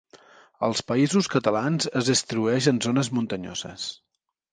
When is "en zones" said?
2.73-3.11